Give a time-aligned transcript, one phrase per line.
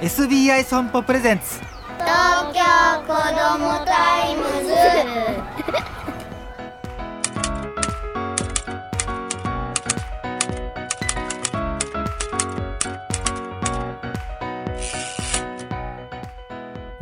[0.00, 1.60] SBI 損保 presents。
[1.98, 2.62] 東京
[3.02, 4.72] 子どもタイムズ。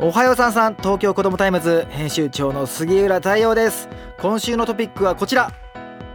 [0.01, 3.87] おはようさんさん東京子どもタイムズ編集長の杉浦太陽です。
[4.19, 5.53] 今週のトピックはこちら。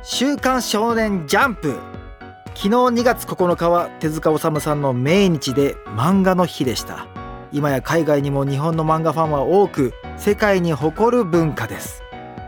[0.03, 1.94] 週刊少年ジャンプ
[2.57, 7.07] 昨日2月9日は手塚治虫さんの命日で漫画の日でした。
[7.52, 12.02] 今や海外にも日本の漫画ファンは多く世界に誇る文化です。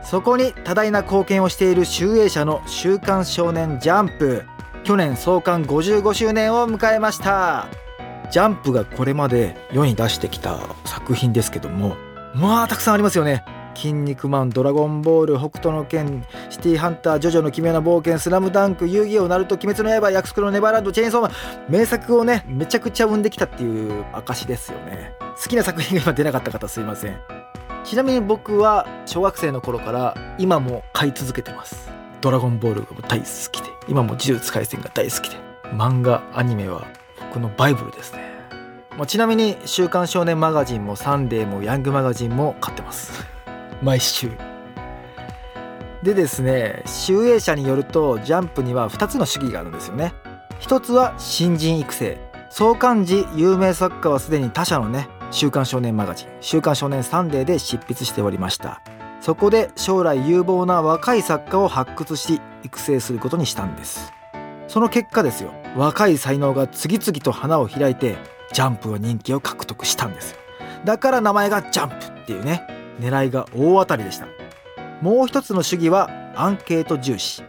[0.04, 4.44] そこに多大な貢献をしている集英社の週刊少年ジャンプ。
[4.84, 7.66] 去年創刊55周年を迎えました。
[8.30, 11.96] ジャンプがこれまで世に出してきた作品ですけども
[12.34, 13.44] まあたくさんありますよね。
[13.76, 21.30] 筋肉マン、ドラゴンボール、北斗の拳、シティハンター、ジョジョの奇妙な冒険、スラムダンク、遊戯王、ナルト、鬼滅の刃、約束のネバーランド、チェーンソーマン、
[21.68, 25.12] 名作をね、めちゃくちゃ生んできたっていう証ですよね。
[25.40, 27.20] 好きな作品が今出なかった方すいません。
[27.84, 31.90] ちなみに僕は小学生の頃から今も買い続けてます。
[32.20, 35.36] ドラゴンボールが大好きで、今も呪術廻戦が大好きで、
[35.72, 36.86] 漫画、アニメは
[37.20, 38.36] 僕のバイブルですね。
[38.96, 43.26] ま、ちなみに「週刊少年マガジン」も「サンデー」も「ヤングマガジン」も買ってます
[43.86, 44.32] 毎週。
[46.02, 50.12] でですね集英社によるとジャンプには2つの主義があるんですよね。
[50.58, 52.18] 一つは新人育成。
[52.50, 58.82] 創刊時有名作家はすでに他社のね「週刊少年マガジン」「週刊少年サンデー」で執筆しておりました。
[59.20, 64.12] そこで将来有望な若い作家を発掘し育成することにしたんです。
[64.66, 65.52] その結果ですよ。
[65.76, 68.16] 若い才能が次々と花を開いて
[68.52, 70.38] ジャンプは人気を獲得したんですよ。
[70.84, 72.75] だから名前がジャンプっていうね。
[73.00, 74.26] 狙いが大当たりでした。
[75.02, 77.44] もう一つの主義はアンケート重視。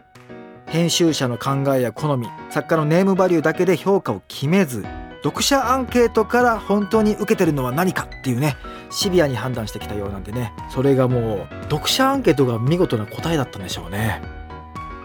[0.67, 4.83] 編集者の考えや好み作家のネームバリューだけで評価を決めず
[5.23, 8.57] 読者アンケートから本当に受けてるのは何かっていうね
[8.89, 10.53] シビアに判断してきたようなんでね。
[10.69, 14.21] それがもう読者アンケートが見事な答えだったんでしょうね。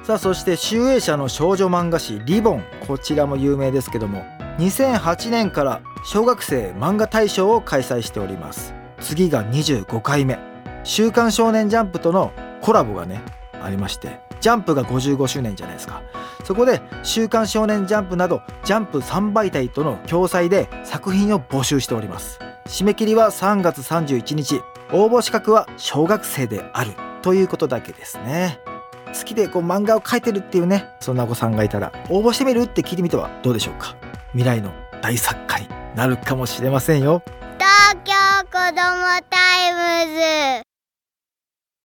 [0.02, 4.24] さあそして集英社の少女漫画誌「リボン」こちらも有名ですけども
[4.58, 8.81] 2008年から小学生漫画大賞を開催しております。
[9.02, 10.38] 次が25回目
[10.84, 13.20] 「週刊少年ジャンプ」とのコラボがね
[13.62, 16.02] ありましてジャンプが55周年じゃないですか。
[16.44, 22.40] そこで「週刊少年ジャンプ」などジャンプ3媒体との共催で作品を募集しております。
[22.66, 24.62] 締め切りは3月31日。
[24.94, 26.92] 応募資格は小学生である。
[27.22, 28.60] ということだけですね。
[29.06, 33.94] 好きでこう漫画を描いてるっていうねそんなお子さんがいたら応募してみるって聞いてみてはどうでしょうか。
[34.32, 37.22] 未来の大作家になるかもしれませんよ。
[38.52, 38.76] 子ども
[39.30, 40.71] タイムズ。